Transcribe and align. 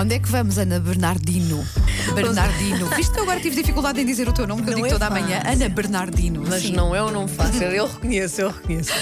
Onde 0.00 0.14
é 0.14 0.18
que 0.18 0.30
vamos, 0.30 0.56
Ana 0.56 0.80
Bernardino? 0.80 1.62
Bernardino. 2.14 2.86
Visto 2.96 3.12
que 3.12 3.18
eu 3.18 3.22
agora 3.24 3.40
tive 3.40 3.56
dificuldade 3.56 4.00
em 4.00 4.04
dizer 4.06 4.28
o 4.28 4.32
teu 4.32 4.46
nome, 4.46 4.62
que 4.62 4.68
eu 4.68 4.72
Não 4.72 4.76
digo 4.76 4.86
é 4.86 4.90
toda 4.90 5.06
a 5.06 5.10
manhã. 5.10 5.40
fácil. 5.40 5.52
Ana 5.52 5.68
Bernardino. 5.68 6.44
Mas 6.48 6.62
Sim. 6.62 6.72
não, 6.72 6.94
eu 6.94 7.10
não 7.10 7.28
faço, 7.28 7.62
eu 7.62 7.86
reconheço, 7.86 8.40
eu 8.40 8.50
reconheço. 8.50 8.92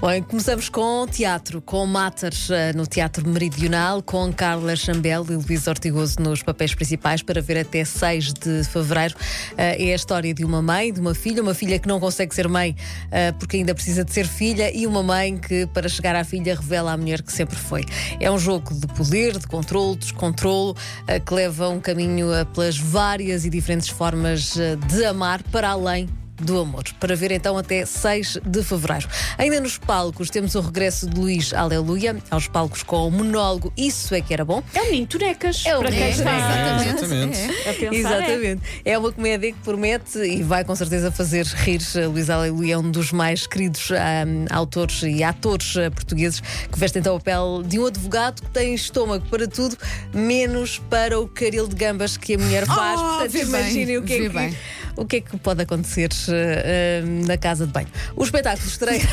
Bom, 0.00 0.22
começamos 0.22 0.68
com 0.68 1.06
teatro, 1.06 1.60
com 1.60 1.86
Matters 1.86 2.50
eh, 2.50 2.72
no 2.74 2.86
Teatro 2.86 3.26
Meridional, 3.28 4.02
com 4.02 4.32
Carla 4.32 4.74
Chambel 4.76 5.24
e 5.30 5.34
Luís 5.34 5.66
Ortigoso 5.66 6.20
nos 6.20 6.42
papéis 6.42 6.74
principais, 6.74 7.22
para 7.22 7.40
ver 7.40 7.58
até 7.58 7.84
6 7.84 8.32
de 8.34 8.64
fevereiro. 8.64 9.14
Eh, 9.56 9.88
é 9.88 9.92
a 9.92 9.96
história 9.96 10.32
de 10.34 10.44
uma 10.44 10.60
mãe, 10.62 10.92
de 10.92 11.00
uma 11.00 11.14
filha, 11.14 11.42
uma 11.42 11.54
filha 11.54 11.78
que 11.78 11.88
não 11.88 11.98
consegue 12.00 12.34
ser 12.34 12.48
mãe 12.48 12.74
eh, 13.10 13.32
porque 13.32 13.56
ainda 13.58 13.74
precisa 13.74 14.04
de 14.04 14.12
ser 14.12 14.26
filha, 14.26 14.70
e 14.74 14.86
uma 14.86 15.02
mãe 15.02 15.36
que, 15.38 15.66
para 15.66 15.88
chegar 15.88 16.14
à 16.14 16.24
filha, 16.24 16.54
revela 16.54 16.92
à 16.92 16.96
mulher 16.96 17.22
que 17.22 17.32
sempre 17.32 17.56
foi. 17.56 17.84
É 18.20 18.30
um 18.30 18.38
jogo 18.38 18.74
de 18.74 18.86
poder, 18.88 19.38
de 19.38 19.46
controle, 19.46 19.96
descontrolo, 19.96 20.76
que 21.24 21.34
leva 21.34 21.68
um 21.68 21.80
caminho 21.80 22.32
eh, 22.32 22.44
pelas 22.46 22.78
várias 22.78 23.44
e 23.44 23.50
diferentes 23.50 23.88
formas 23.88 24.56
eh, 24.58 24.76
de 24.76 25.04
amar 25.04 25.42
para 25.44 25.70
além 25.70 26.08
do 26.42 26.60
amor. 26.60 26.84
Para 27.00 27.14
ver 27.16 27.30
então 27.32 27.56
até 27.56 27.84
6 27.84 28.38
de 28.44 28.62
fevereiro. 28.62 29.08
Ainda 29.38 29.60
nos 29.60 29.78
palcos 29.78 30.30
temos 30.30 30.54
o 30.54 30.60
regresso 30.60 31.08
de 31.08 31.18
Luís 31.18 31.52
Aleluia, 31.52 32.16
aos 32.30 32.48
palcos 32.48 32.82
com 32.82 33.06
o 33.08 33.10
monólogo 33.10 33.72
Isso 33.76 34.14
é 34.14 34.20
que 34.20 34.32
era 34.32 34.44
bom. 34.44 34.62
É 34.74 34.82
o 34.82 34.84
menino 34.86 35.06
Tonecas. 35.06 35.64
É 35.64 35.76
o 35.76 35.80
para 35.80 35.90
quem 35.90 36.10
está 36.10 36.84
Exatamente. 36.84 37.38
É. 37.38 37.70
a 37.70 37.74
pensar. 37.74 37.94
Exatamente. 37.94 38.62
É 38.84 38.98
uma 38.98 39.12
comédia 39.12 39.52
que 39.52 39.58
promete 39.60 40.18
e 40.18 40.42
vai 40.42 40.64
com 40.64 40.74
certeza 40.74 41.10
fazer 41.10 41.46
rir. 41.46 41.80
Luís 42.10 42.30
Aleluia 42.30 42.74
é 42.74 42.78
um 42.78 42.90
dos 42.90 43.12
mais 43.12 43.46
queridos 43.46 43.90
ahm, 43.90 44.46
autores 44.50 45.02
e 45.02 45.22
atores 45.22 45.76
ah, 45.76 45.90
portugueses 45.90 46.40
que 46.40 46.78
veste 46.78 46.98
então 46.98 47.14
o 47.14 47.18
papel 47.18 47.62
de 47.64 47.78
um 47.78 47.86
advogado 47.86 48.42
que 48.42 48.50
tem 48.50 48.74
estômago 48.74 49.26
para 49.28 49.46
tudo, 49.46 49.76
menos 50.12 50.78
para 50.90 51.18
o 51.18 51.26
caril 51.26 51.66
de 51.66 51.74
gambas 51.74 52.16
que 52.16 52.34
a 52.34 52.38
mulher 52.38 52.66
faz. 52.66 53.00
Oh, 53.00 53.04
Portanto, 53.18 53.36
imaginem 53.36 53.98
o 53.98 54.02
que 54.02 54.12
é 54.14 54.20
que. 54.20 54.28
bem. 54.28 54.56
O 54.96 55.04
que 55.04 55.16
é 55.16 55.20
que 55.20 55.36
pode 55.36 55.62
acontecer 55.62 56.10
ah, 56.28 57.26
na 57.26 57.36
casa 57.36 57.66
de 57.66 57.72
banho? 57.72 57.88
O 58.16 58.24
espetáculo 58.24 58.66
estreia. 58.66 59.06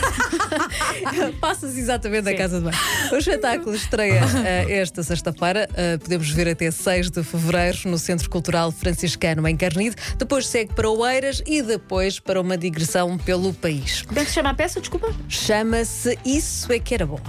Passa-se 1.41 1.77
exatamente 1.77 2.23
na 2.23 2.31
Sim. 2.31 2.37
casa 2.37 2.57
de 2.59 2.63
banho. 2.63 2.77
O 3.11 3.15
espetáculo 3.17 3.75
estreia 3.75 4.21
ah, 4.23 4.71
esta 4.71 5.03
sexta-feira. 5.03 5.67
Ah, 5.73 5.99
podemos 5.99 6.29
ver 6.29 6.47
até 6.47 6.71
6 6.71 7.11
de 7.11 7.23
fevereiro 7.23 7.79
no 7.85 7.97
Centro 7.97 8.29
Cultural 8.29 8.71
Franciscano 8.71 9.47
em 9.47 9.57
Carnide. 9.57 9.95
Depois 10.17 10.47
segue 10.47 10.73
para 10.73 10.89
Oeiras 10.89 11.41
e 11.45 11.61
depois 11.61 12.19
para 12.19 12.39
uma 12.39 12.57
digressão 12.57 13.17
pelo 13.17 13.53
país. 13.53 14.03
Como 14.03 14.19
é 14.19 14.23
que 14.23 14.29
se 14.29 14.35
chama 14.35 14.51
a 14.51 14.53
peça? 14.53 14.79
Desculpa. 14.79 15.13
Chama-se 15.27 16.17
Isso 16.25 16.71
é 16.71 16.79
que 16.79 16.93
era 16.93 17.05
bom. 17.05 17.19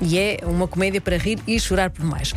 E 0.00 0.18
é 0.18 0.38
uma 0.44 0.68
comédia 0.68 1.00
para 1.00 1.16
rir 1.16 1.38
e 1.46 1.58
chorar 1.58 1.90
por 1.90 2.04
mais. 2.04 2.32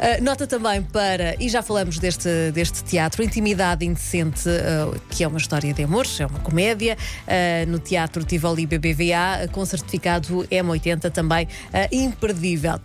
Ah, 0.00 0.20
nota 0.20 0.46
também 0.46 0.82
para, 0.82 1.36
e 1.40 1.48
já 1.48 1.62
falamos 1.62 1.98
deste, 1.98 2.50
deste 2.52 2.82
teatro, 2.82 3.22
Intimidade 3.22 3.84
Indecente, 3.84 4.48
ah, 4.48 4.96
que 5.08 5.22
é 5.22 5.28
uma 5.28 5.38
história 5.38 5.72
de 5.72 5.82
amor, 5.84 6.06
é 6.18 6.26
uma 6.26 6.40
comédia, 6.40 6.96
ah, 7.26 7.66
no 7.66 7.78
Teatro 7.78 8.24
Tivoli 8.24 8.66
BBVA, 8.66 9.48
com 9.52 9.64
certificado 9.64 10.46
M80 10.50 11.10
também 11.10 11.48
imperdível. 11.92 12.80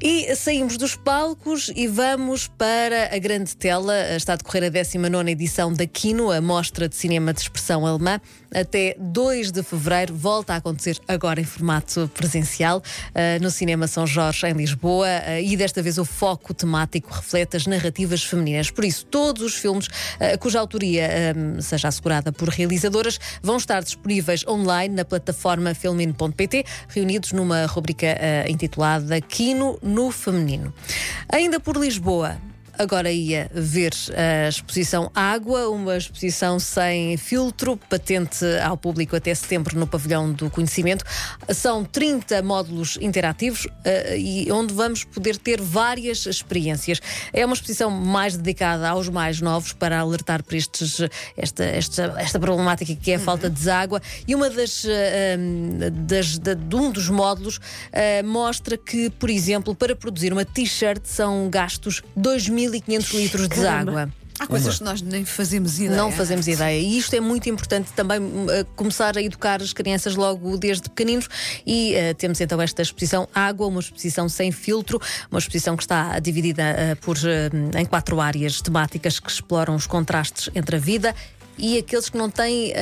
E 0.00 0.36
saímos 0.36 0.76
dos 0.76 0.94
palcos 0.94 1.72
e 1.74 1.88
vamos 1.88 2.46
para 2.46 3.14
a 3.14 3.18
grande 3.18 3.56
tela. 3.56 3.94
Está 4.14 4.34
a 4.34 4.36
decorrer 4.36 4.64
a 4.64 4.68
19 4.68 5.30
edição 5.30 5.72
da 5.72 5.86
Kino, 5.86 6.30
a 6.30 6.38
mostra 6.38 6.86
de 6.86 6.94
cinema 6.94 7.32
de 7.32 7.40
expressão 7.40 7.86
alemã. 7.86 8.20
Até 8.54 8.96
2 8.98 9.50
de 9.50 9.62
fevereiro 9.62 10.14
volta 10.14 10.54
a 10.54 10.56
acontecer 10.56 10.98
agora 11.08 11.40
em 11.40 11.44
formato 11.44 12.10
presencial 12.14 12.82
eh, 13.14 13.38
no 13.40 13.50
Cinema 13.50 13.86
São 13.86 14.06
Jorge, 14.06 14.46
em 14.46 14.52
Lisboa. 14.52 15.08
eh, 15.08 15.42
e 15.42 15.56
desta 15.56 15.82
vez 15.82 15.98
o 15.98 16.04
foco 16.04 16.54
temático 16.54 17.12
reflete 17.12 17.56
as 17.56 17.66
narrativas 17.66 18.24
femininas. 18.24 18.70
Por 18.70 18.84
isso, 18.84 19.04
todos 19.06 19.42
os 19.42 19.54
filmes 19.54 19.88
eh, 20.20 20.36
cuja 20.36 20.60
autoria 20.60 21.06
seja 21.60 21.88
assegurada 21.88 22.32
por 22.32 22.48
realizadoras 22.48 23.18
vão 23.42 23.56
estar 23.56 23.82
disponíveis 23.82 24.46
online 24.46 24.94
na 24.94 25.04
plataforma 25.04 25.74
filmin.pt, 25.74 26.64
reunidos 26.88 27.32
numa 27.32 27.66
rubrica 27.66 28.06
intitulada 28.48 29.20
Kino 29.20 29.78
no 29.82 30.10
Feminino. 30.10 30.72
Ainda 31.28 31.58
por 31.60 31.76
Lisboa. 31.76 32.36
Agora 32.78 33.10
ia 33.10 33.50
ver 33.54 33.92
a 34.44 34.48
exposição 34.48 35.10
Água, 35.14 35.68
uma 35.68 35.96
exposição 35.96 36.58
sem 36.58 37.16
filtro, 37.16 37.76
patente 37.88 38.44
ao 38.62 38.76
público 38.76 39.16
até 39.16 39.34
setembro 39.34 39.78
no 39.78 39.86
Pavilhão 39.86 40.30
do 40.30 40.50
Conhecimento. 40.50 41.04
São 41.54 41.84
30 41.84 42.42
módulos 42.42 42.98
interativos 43.00 43.66
eh, 43.84 44.18
e 44.18 44.52
onde 44.52 44.74
vamos 44.74 45.04
poder 45.04 45.36
ter 45.38 45.60
várias 45.60 46.26
experiências. 46.26 47.00
É 47.32 47.44
uma 47.46 47.54
exposição 47.54 47.90
mais 47.90 48.36
dedicada 48.36 48.88
aos 48.90 49.08
mais 49.08 49.40
novos 49.40 49.72
para 49.72 49.98
alertar 49.98 50.42
para 50.42 50.56
estes, 50.56 51.00
esta, 51.36 51.64
esta, 51.64 52.14
esta 52.18 52.38
problemática 52.38 52.94
que 52.94 53.12
é 53.12 53.14
a 53.14 53.18
falta 53.18 53.48
de 53.48 53.56
deságua. 53.56 54.02
E 54.28 54.34
uma 54.34 54.50
das, 54.50 54.84
eh, 54.86 55.38
das- 55.92 56.38
da- 56.38 56.54
de 56.54 56.76
um 56.76 56.90
dos 56.90 57.08
módulos 57.08 57.58
eh, 57.92 58.22
mostra 58.22 58.76
que, 58.76 59.08
por 59.10 59.30
exemplo, 59.30 59.74
para 59.74 59.96
produzir 59.96 60.32
uma 60.32 60.44
t-shirt 60.44 61.00
são 61.04 61.48
gastos 61.48 62.02
2.500 62.70 63.14
litros 63.14 63.48
de 63.48 63.54
Caramba. 63.56 63.90
água. 63.90 64.12
Há 64.38 64.46
coisas 64.46 64.78
que 64.78 64.84
nós 64.84 65.00
nem 65.00 65.24
fazemos 65.24 65.78
ideia. 65.78 65.96
Não 65.96 66.12
fazemos 66.12 66.46
ideia. 66.46 66.78
E 66.78 66.98
isto 66.98 67.14
é 67.14 67.20
muito 67.20 67.48
importante 67.48 67.90
também 67.94 68.20
hum, 68.20 68.46
eh, 68.50 68.66
começar 68.76 69.16
a 69.16 69.22
educar 69.22 69.62
as 69.62 69.72
crianças 69.72 70.14
logo 70.14 70.58
desde 70.58 70.90
pequeninos. 70.90 71.26
E 71.66 71.94
eh, 71.94 72.12
temos 72.12 72.40
então 72.40 72.60
esta 72.60 72.82
exposição 72.82 73.26
Água, 73.34 73.66
uma 73.66 73.80
exposição 73.80 74.28
sem 74.28 74.52
filtro, 74.52 75.00
uma 75.30 75.38
exposição 75.38 75.74
que 75.74 75.82
está 75.82 76.18
dividida 76.18 76.62
eh, 76.62 76.94
por, 76.96 77.16
eh, 77.16 77.50
em 77.80 77.86
quatro 77.86 78.20
áreas 78.20 78.60
temáticas 78.60 79.18
que 79.18 79.30
exploram 79.30 79.74
os 79.74 79.86
contrastes 79.86 80.50
entre 80.54 80.76
a 80.76 80.78
vida 80.78 81.14
e 81.56 81.78
aqueles 81.78 82.10
que 82.10 82.18
não 82.18 82.28
têm 82.28 82.74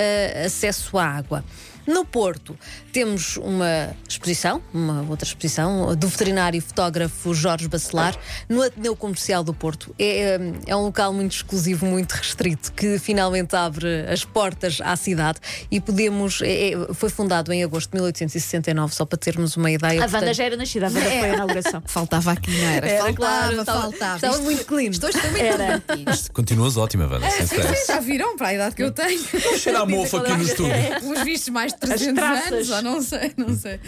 acesso 0.45 0.99
à 0.99 1.07
água. 1.07 1.45
No 1.87 2.05
Porto 2.05 2.57
temos 2.93 3.37
uma 3.37 3.95
exposição, 4.09 4.63
uma 4.73 5.05
outra 5.09 5.27
exposição, 5.27 5.95
do 5.97 6.09
veterinário 6.09 6.57
e 6.59 6.61
fotógrafo 6.61 7.35
Jorge 7.35 7.69
Bacelar, 7.69 8.17
no 8.49 8.63
Ateneu 8.63 8.95
Comercial 8.97 9.43
do 9.45 9.53
Porto. 9.53 9.95
É, 9.99 10.39
é 10.67 10.77
um 10.77 10.83
local 10.83 11.13
muito 11.13 11.33
exclusivo, 11.33 11.85
muito 11.87 12.13
restrito, 12.13 12.73
que 12.73 12.99
finalmente 12.99 13.55
abre 13.57 14.07
as 14.09 14.25
portas 14.25 14.79
à 14.83 14.97
cidade 14.97 15.39
e 15.71 15.81
podemos. 15.81 16.41
é- 16.43 16.73
é- 16.73 16.95
foi 16.95 17.11
fundado 17.11 17.53
em 17.53 17.63
agosto 17.65 17.91
de 17.91 17.97
1869, 17.97 18.95
só 18.95 19.05
para 19.05 19.19
termos 19.19 19.57
uma 19.57 19.71
ideia. 19.71 20.01
A 20.01 20.05
Wanda 20.05 20.11
portanto- 20.19 20.35
já 20.37 20.45
era 20.45 20.57
nascida, 20.57 20.87
a 20.87 20.89
Wanda 20.89 21.01
foi 21.01 21.11
a 21.11 21.29
inauguração. 21.35 21.83
Faltava 21.87 22.33
aqui, 22.33 22.51
não 22.51 22.69
era? 22.69 22.87
Era, 22.89 22.99
faltava, 23.05 23.17
claro, 23.17 23.61
estava- 23.61 23.81
faltava. 23.83 24.15
estava 24.17 24.33
Isto- 24.35 24.45
muito 24.45 24.65
clean. 24.65 24.91
Foi 24.93 25.97
muito. 25.97 26.33
Continuas 26.33 26.77
ótima, 26.77 27.07
Wanda, 27.07 27.31
sem 27.31 27.47
Sim, 27.47 27.57
sim, 27.63 27.87
já 27.87 28.01
viram 28.01 28.37
para 28.37 28.49
a 28.49 28.55
idade 28.55 28.75
que 28.75 28.83
eu 28.83 28.91
tenho. 28.93 29.21
Cheira 29.59 29.81
a 29.81 29.87
mofo 29.87 30.17
aqui 30.19 30.33
no 30.33 30.43
estúdio. 30.43 30.73
Pelos 31.01 31.23
vistos, 31.25 31.49
mais 31.51 31.73
300 31.81 32.15
traças. 32.15 32.53
anos, 32.53 32.71
ou 32.71 32.83
não 32.83 33.03
sei, 33.03 33.33
não 33.37 33.57
sei. 33.57 33.81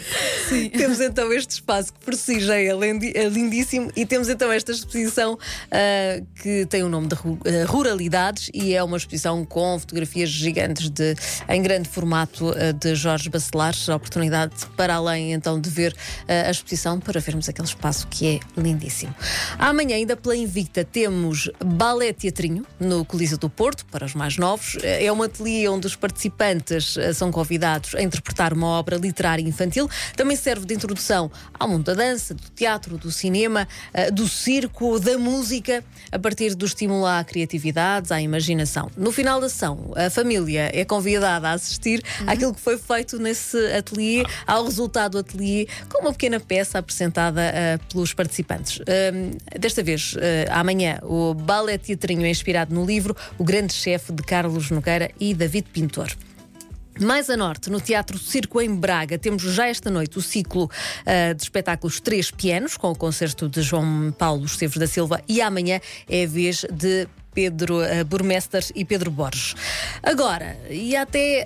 Sim. 0.49 0.69
Temos 0.77 0.99
então 0.99 1.31
este 1.33 1.51
espaço 1.51 1.93
que 1.93 1.99
por 1.99 2.15
si 2.15 2.39
já 2.39 2.55
é 2.55 2.67
é 2.67 3.29
lindíssimo 3.29 3.91
e 3.95 4.05
temos 4.05 4.29
então 4.29 4.51
esta 4.51 4.71
exposição 4.71 5.37
ah, 5.71 6.21
que 6.41 6.65
tem 6.65 6.83
o 6.83 6.89
nome 6.89 7.07
de 7.07 7.15
ah, 7.15 7.65
Ruralidades 7.65 8.49
e 8.53 8.73
é 8.73 8.83
uma 8.83 8.97
exposição 8.97 9.43
com 9.45 9.79
fotografias 9.79 10.29
gigantes 10.29 10.89
de, 10.89 11.15
em 11.49 11.61
grande 11.61 11.89
formato 11.89 12.49
ah, 12.49 12.71
de 12.71 12.95
Jorge 12.95 13.29
Bacelar. 13.29 13.73
A 13.89 13.95
oportunidade 13.95 14.53
para 14.75 14.95
além 14.95 15.33
então 15.33 15.59
de 15.59 15.69
ver 15.69 15.95
ah, 16.27 16.47
a 16.47 16.51
exposição 16.51 16.99
para 16.99 17.19
vermos 17.19 17.49
aquele 17.49 17.67
espaço 17.67 18.07
que 18.07 18.27
é 18.27 18.39
lindíssimo. 18.59 19.15
Amanhã, 19.57 19.95
ainda 19.95 20.15
pela 20.15 20.35
Invicta, 20.35 20.83
temos 20.83 21.49
Balé 21.63 22.13
Teatrinho 22.13 22.65
no 22.79 23.03
Coliseu 23.05 23.37
do 23.37 23.49
Porto, 23.49 23.85
para 23.85 24.05
os 24.05 24.13
mais 24.13 24.37
novos. 24.37 24.77
É 24.83 25.11
um 25.11 25.23
ateliê 25.23 25.67
onde 25.67 25.87
os 25.87 25.95
participantes 25.95 26.97
são 27.15 27.31
convidados 27.31 27.76
a 27.95 28.01
interpretar 28.01 28.53
uma 28.53 28.67
obra 28.67 28.97
literária 28.97 29.41
infantil. 29.41 29.89
Também 30.15 30.35
serve 30.35 30.65
de 30.65 30.73
introdução 30.73 31.31
ao 31.57 31.67
mundo 31.67 31.85
da 31.85 31.93
dança, 31.93 32.33
do 32.33 32.49
teatro, 32.55 32.97
do 32.97 33.11
cinema, 33.11 33.67
ah, 33.93 34.09
do 34.09 34.27
circo, 34.27 34.99
da 34.99 35.17
música, 35.17 35.83
a 36.11 36.19
partir 36.19 36.55
do 36.55 36.65
estímulo 36.65 37.05
à 37.05 37.23
criatividade, 37.23 38.13
à 38.13 38.21
imaginação. 38.21 38.89
No 38.97 39.11
final 39.11 39.39
da 39.39 39.47
ação, 39.47 39.93
a 39.95 40.09
família 40.09 40.71
é 40.73 40.83
convidada 40.85 41.49
a 41.49 41.53
assistir 41.53 42.03
àquilo 42.25 42.53
que 42.53 42.61
foi 42.61 42.77
feito 42.77 43.17
nesse 43.19 43.57
ateliê, 43.73 44.23
ao 44.45 44.63
resultado 44.63 45.13
do 45.13 45.19
ateliê, 45.19 45.67
com 45.89 46.01
uma 46.01 46.11
pequena 46.11 46.39
peça 46.39 46.79
apresentada 46.79 47.41
ah, 47.41 47.79
pelos 47.91 48.13
participantes. 48.13 48.79
Ahm, 48.81 49.37
desta 49.59 49.83
vez, 49.83 50.15
amanhã, 50.49 50.99
o 51.03 51.33
balé 51.33 51.77
teatrinho 51.77 52.25
é 52.25 52.29
inspirado 52.29 52.73
no 52.73 52.85
livro 52.85 53.15
O 53.37 53.43
Grande 53.43 53.73
Chefe 53.73 54.11
de 54.11 54.23
Carlos 54.23 54.69
Nogueira 54.71 55.11
e 55.19 55.33
David 55.33 55.67
Pintor. 55.71 56.09
Mais 56.99 57.29
a 57.29 57.37
norte, 57.37 57.69
no 57.69 57.79
Teatro 57.79 58.17
Circo 58.17 58.59
em 58.59 58.73
Braga, 58.73 59.17
temos 59.17 59.43
já 59.43 59.67
esta 59.67 59.89
noite 59.89 60.17
o 60.17 60.21
ciclo 60.21 60.69
ah, 61.05 61.33
de 61.33 61.43
espetáculos 61.43 61.99
Três 61.99 62.31
Pianos, 62.31 62.75
com 62.75 62.91
o 62.91 62.95
concerto 62.95 63.47
de 63.47 63.61
João 63.61 64.13
Paulo 64.17 64.45
Esteves 64.45 64.77
da 64.77 64.87
Silva, 64.87 65.21
e 65.27 65.41
amanhã 65.41 65.79
é 66.09 66.23
a 66.23 66.27
vez 66.27 66.65
de 66.71 67.07
Pedro 67.41 67.81
uh, 67.83 68.03
Burmester 68.03 68.65
e 68.73 68.83
Pedro 68.83 69.11
Borges. 69.11 69.53
Agora, 70.01 70.57
e 70.71 70.95
até 70.95 71.45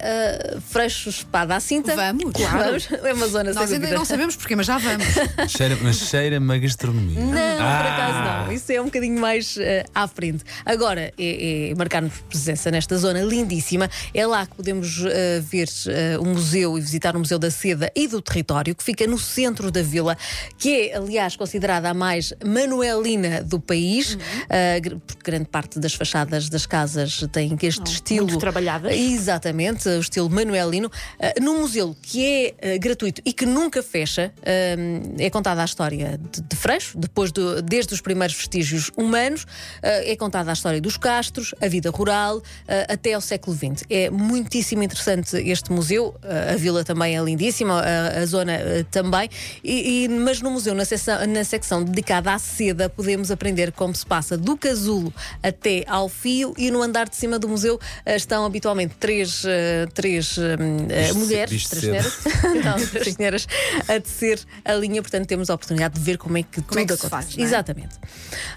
uh, 0.55 0.61
Freixo 0.61 1.09
Espada 1.09 1.53
à 1.57 1.59
Cinta. 1.59 1.93
Vamos, 1.97 2.31
Vamos. 2.39 2.87
É 3.03 3.13
uma 3.13 3.27
zona 3.27 3.51
Nós 3.51 3.73
ainda 3.73 3.89
não 3.91 4.05
sabemos 4.05 4.37
porquê, 4.37 4.55
mas 4.55 4.67
já 4.67 4.77
vamos. 4.77 5.05
Cheira, 5.51 5.77
mas 5.81 5.97
cheira-me 5.97 6.55
a 6.55 6.57
gastronomia. 6.59 7.19
Não, 7.19 7.31
por 7.31 7.37
Ah! 7.37 7.93
acaso 7.93 8.45
não. 8.47 8.53
Isso 8.53 8.71
é 8.71 8.79
um 8.79 8.85
bocadinho 8.85 9.19
mais 9.19 9.57
eh, 9.59 9.83
à 9.93 10.07
frente. 10.07 10.45
Agora, 10.65 11.11
é, 11.17 11.71
é 11.71 11.75
marcar-nos 11.75 12.13
presença 12.29 12.71
nesta 12.71 12.97
zona 12.97 13.21
lindíssima. 13.21 13.89
É 14.13 14.25
lá 14.25 14.45
que 14.45 14.55
podemos 14.55 15.03
eh, 15.05 15.41
ver 15.41 15.67
eh, 15.87 16.17
o 16.17 16.23
museu 16.25 16.77
e 16.77 16.81
visitar 16.81 17.17
o 17.17 17.19
Museu 17.19 17.37
da 17.37 17.51
Seda 17.51 17.91
e 17.93 18.07
do 18.07 18.21
Território, 18.21 18.73
que 18.73 18.83
fica 18.83 19.05
no 19.05 19.19
centro 19.19 19.69
da 19.69 19.81
vila, 19.81 20.17
que 20.57 20.89
é, 20.91 20.95
aliás, 20.95 21.35
considerada 21.35 21.89
a 21.89 21.93
mais 21.93 22.33
manuelina 22.45 23.43
do 23.43 23.59
país, 23.59 24.17
eh, 24.49 24.79
gr- 24.79 24.95
porque 25.05 25.21
grande 25.29 25.45
parte 25.49 25.80
das 25.81 25.93
fachadas 25.93 26.47
das 26.49 26.65
casas 26.65 27.25
tem 27.31 27.57
este 27.61 27.91
estilo. 27.91 28.25
muito 28.27 28.39
trabalhadas. 28.39 28.93
Exatamente, 28.95 29.87
o 29.89 29.99
estilo 29.99 30.29
manuelino. 30.29 30.87
Uh, 30.87 31.43
num 31.43 31.61
museu 31.61 31.95
que 32.01 32.53
é 32.61 32.75
uh, 32.75 32.79
gratuito 32.79 33.21
e 33.25 33.33
que 33.33 33.45
nunca 33.45 33.81
fecha, 33.83 34.31
um, 34.77 35.15
é 35.19 35.29
contada 35.29 35.61
a 35.61 35.65
história 35.65 36.19
de, 36.31 36.41
de 36.41 36.55
Freixo, 36.55 36.97
depois 36.97 37.31
do- 37.31 37.61
desde 37.61 37.93
os 37.93 38.01
primeiros 38.01 38.35
vestígios 38.35 38.91
humanos, 38.95 39.45
é 39.81 40.15
contada 40.15 40.51
a 40.51 40.53
história 40.53 40.79
dos 40.79 40.97
castros, 40.97 41.53
a 41.61 41.67
vida 41.67 41.89
rural, 41.89 42.41
até 42.87 43.13
ao 43.13 43.21
século 43.21 43.55
XX. 43.55 43.83
É 43.89 44.09
muitíssimo 44.09 44.83
interessante 44.83 45.35
este 45.37 45.71
museu, 45.71 46.15
a 46.51 46.55
vila 46.55 46.83
também 46.83 47.17
é 47.17 47.23
lindíssima, 47.23 47.81
a, 47.81 48.19
a 48.19 48.25
zona 48.25 48.53
também, 48.91 49.29
e, 49.63 50.03
e- 50.03 50.07
mas 50.09 50.41
no 50.41 50.51
museu, 50.51 50.75
na 50.75 50.85
secção, 50.85 51.25
na 51.27 51.43
secção 51.43 51.83
dedicada 51.83 52.33
à 52.33 52.39
seda, 52.39 52.89
podemos 52.89 53.31
aprender 53.31 53.71
como 53.71 53.95
se 53.95 54.05
passa 54.05 54.37
do 54.37 54.55
casulo 54.57 55.13
até 55.41 55.70
ao 55.87 56.07
fio 56.09 56.53
e 56.57 56.69
no 56.71 56.81
andar 56.81 57.07
de 57.09 57.15
cima 57.15 57.37
do 57.39 57.47
museu 57.47 57.75
uh, 57.75 58.09
estão 58.11 58.45
habitualmente 58.45 58.95
três, 58.99 59.43
uh, 59.43 59.47
três 59.93 60.37
Bicho 60.37 61.13
de 61.13 61.19
mulheres, 61.19 61.67
três 61.69 61.83
senhoras, 61.83 62.19
não, 62.63 62.87
três 62.87 63.15
senhoras 63.15 63.47
a 63.87 63.99
tecer 63.99 64.39
a 64.65 64.73
linha, 64.73 65.01
portanto 65.01 65.27
temos 65.27 65.49
a 65.49 65.53
oportunidade 65.53 65.95
de 65.95 66.01
ver 66.01 66.17
como 66.17 66.37
é 66.37 66.43
que 66.43 66.61
Como 66.61 66.79
é 66.79 66.85
tudo 66.85 66.95
que 66.95 67.01
se 67.01 67.07
acontece. 67.07 67.33
faz, 67.33 67.37
é? 67.37 67.41
Exatamente. 67.41 67.95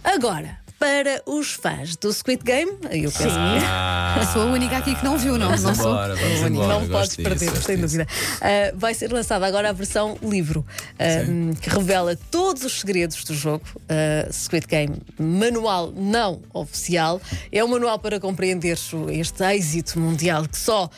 Agora, 0.03 0.59
para 0.79 1.23
os 1.27 1.53
fãs 1.53 1.97
do 1.97 2.13
Squid 2.13 2.43
Game, 2.45 2.73
eu 2.91 3.11
penso 3.11 3.37
Ah, 3.39 4.17
Eu 4.21 4.27
sou 4.33 4.43
a 4.43 4.45
única 4.47 4.77
aqui 4.77 4.95
que 4.95 5.05
não 5.05 5.17
viu, 5.17 5.39
não, 5.39 5.47
vamos 5.47 5.63
não 5.63 5.75
sou. 5.75 5.91
embora, 5.91 6.15
vamos 6.17 6.41
não 6.41 6.51
embora. 6.85 6.87
podes 6.89 7.17
disso, 7.17 7.23
perder, 7.23 7.51
gosto 7.51 7.63
sem 7.65 7.77
disso. 7.77 7.87
dúvida. 7.99 8.07
Uh, 8.37 8.79
vai 8.79 8.93
ser 8.95 9.13
lançada 9.13 9.47
agora 9.47 9.71
a 9.71 9.73
versão 9.73 10.17
livro, 10.23 10.61
uh, 10.61 11.57
que 11.61 11.71
revela 11.71 12.17
todos 12.31 12.65
os 12.65 12.81
segredos 12.81 13.23
do 13.25 13.35
jogo. 13.35 13.65
Uh, 13.77 14.33
Squid 14.33 14.67
Game, 14.67 14.97
manual 15.19 15.93
não 15.97 16.43
oficial. 16.53 17.21
É 17.51 17.65
um 17.65 17.69
manual 17.69 17.99
para 17.99 18.19
compreender 18.21 18.77
este 19.11 19.45
êxito 19.45 19.99
mundial 19.99 20.47
que 20.49 20.59
só 20.59 20.91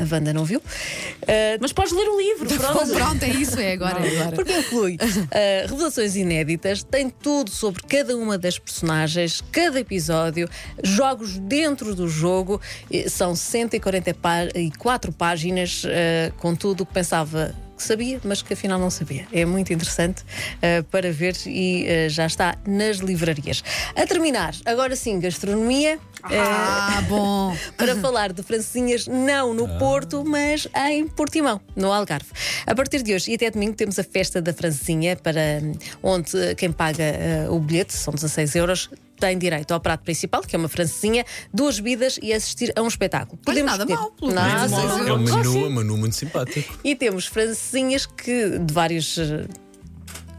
a 0.00 0.14
Wanda 0.14 0.32
não 0.32 0.44
viu. 0.44 0.58
Uh, 0.58 1.58
Mas 1.60 1.72
podes 1.72 1.92
ler 1.92 2.08
o 2.08 2.18
livro, 2.18 2.46
pronto. 2.58 2.92
pronto, 2.92 3.22
é 3.22 3.28
isso, 3.28 3.58
é 3.58 3.72
agora. 3.72 4.06
é 4.06 4.20
agora. 4.20 4.36
porque 4.36 4.52
inclui 4.58 4.94
uh, 4.96 5.68
revelações 5.68 6.16
inéditas, 6.16 6.82
tem 6.82 7.08
tudo 7.08 7.50
sobre 7.50 7.82
cada 7.82 8.16
uma 8.16 8.36
das 8.38 8.58
personagens, 8.58 9.42
cada 9.52 9.80
episódio, 9.80 10.48
jogos 10.82 11.38
dentro 11.38 11.94
do 11.94 12.08
jogo. 12.08 12.60
São 13.08 13.34
144 13.34 15.12
páginas 15.12 15.84
uh, 15.84 16.32
com 16.38 16.54
tudo 16.54 16.82
o 16.82 16.86
que 16.86 16.92
pensava 16.92 17.54
que 17.82 17.88
sabia, 17.88 18.20
mas 18.22 18.40
que 18.42 18.52
afinal 18.52 18.78
não 18.78 18.90
sabia. 18.90 19.26
É 19.32 19.44
muito 19.44 19.72
interessante 19.72 20.22
uh, 20.22 20.84
para 20.84 21.10
ver 21.12 21.34
e 21.46 21.84
uh, 22.06 22.08
já 22.08 22.26
está 22.26 22.56
nas 22.66 22.98
livrarias. 22.98 23.62
A 23.96 24.06
terminar, 24.06 24.54
agora 24.64 24.94
sim, 24.94 25.18
gastronomia. 25.18 25.96
uh, 25.96 26.28
Ah, 26.28 27.02
bom. 27.08 27.56
para 27.76 27.96
falar 27.96 28.32
de 28.32 28.42
francesinhas, 28.42 29.06
não 29.08 29.52
no 29.52 29.68
Porto, 29.78 30.24
mas 30.24 30.68
em 30.90 31.08
Portimão, 31.08 31.60
no 31.74 31.92
Algarve. 31.92 32.28
A 32.66 32.74
partir 32.74 33.02
de 33.02 33.14
hoje 33.14 33.32
e 33.32 33.34
até 33.34 33.50
domingo 33.50 33.74
temos 33.74 33.98
a 33.98 34.04
festa 34.04 34.40
da 34.40 34.52
francesinha, 34.52 35.16
para 35.16 35.60
hum, 35.62 35.72
onde 36.02 36.36
eh, 36.36 36.54
quem 36.54 36.70
paga 36.70 37.02
eh, 37.02 37.46
o 37.50 37.58
bilhete, 37.58 37.92
são 37.94 38.14
16 38.14 38.54
euros, 38.54 38.90
tem 39.22 39.38
direito 39.38 39.72
ao 39.72 39.80
prato 39.80 40.02
principal, 40.02 40.42
que 40.42 40.56
é 40.56 40.58
uma 40.58 40.68
francesinha, 40.68 41.24
duas 41.54 41.78
bebidas 41.78 42.18
e 42.20 42.32
assistir 42.32 42.72
a 42.74 42.82
um 42.82 42.88
espetáculo. 42.88 43.38
Pois 43.44 43.64
nada 43.64 43.84
escolher. 43.84 44.00
mal, 44.00 44.10
pelo 44.10 44.32
Nada 44.32 44.68
mal. 44.68 44.98
É 45.06 45.12
um 45.12 45.18
menu, 45.18 45.52
sim. 45.52 45.64
um 45.64 45.70
menu 45.70 45.96
muito 45.96 46.16
simpático. 46.16 46.78
E 46.82 46.96
temos 46.96 47.26
francesinhas 47.26 48.04
que, 48.04 48.58
de 48.58 48.74
vários 48.74 49.16
eh, 49.18 49.46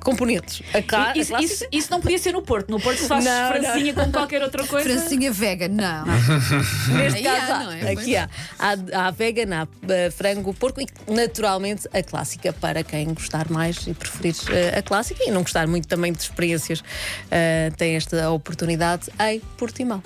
componentes. 0.04 0.62
A, 0.74 0.82
ca- 0.82 1.12
a 1.12 1.18
Isso, 1.18 1.36
isso- 1.40 1.66
isso 1.72 1.88
não 1.92 2.00
podia 2.02 2.18
ser 2.18 2.34
no 2.34 2.42
Porto. 2.42 2.70
No 2.70 2.80
Porto 2.80 3.00
se 3.00 3.08
faz 3.08 3.24
Não, 3.26 3.48
francinha 3.52 3.94
com 3.94 4.12
qualquer 4.12 4.42
outra 4.44 4.64
coisa. 4.68 4.90
Francinha 4.90 5.32
vegan, 5.32 5.70
não. 5.70 6.06
Neste 6.96 7.22
caso, 7.24 7.52
há, 7.52 7.56
há. 7.56 7.64
não 7.64 7.72
é? 7.72 7.92
aqui 7.92 8.16
há. 8.16 8.30
Há, 8.60 9.08
há 9.08 9.12
vegan, 9.12 9.62
há 9.64 9.68
eh, 9.92 10.12
frango, 10.12 10.54
porco 10.54 10.82
e, 10.82 10.88
naturalmente, 11.12 11.88
a 11.94 12.04
clássica 12.04 12.54
para 12.54 12.84
quem 12.84 13.14
gostar 13.14 13.50
mais 13.50 13.88
e 13.88 13.94
preferir 13.94 14.36
eh, 14.52 14.78
a 14.78 14.82
clássica 14.82 15.24
e 15.26 15.32
não 15.32 15.42
gostar 15.42 15.68
muito 15.68 15.88
também 15.88 16.12
de 16.12 16.20
experiências, 16.22 16.84
eh, 17.32 17.72
tem 17.78 17.96
esta 17.96 18.30
oportunidade 18.30 19.10
em 19.20 19.40
Portimão. 19.58 20.04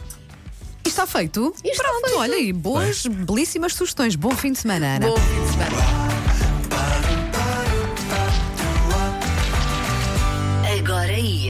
E 0.85 0.89
está 0.89 1.05
feito? 1.05 1.53
está 1.63 1.83
Pronto, 1.83 2.17
olha 2.17 2.35
aí, 2.35 2.53
boas, 2.53 3.05
belíssimas 3.05 3.73
sugestões. 3.73 4.15
Bom 4.15 4.31
fim 4.31 4.53
de 4.53 4.59
semana, 4.59 4.95
Ana. 4.95 5.07
Bom 5.07 5.17
fim 5.17 5.43
de 5.43 5.51
semana. 5.51 6.06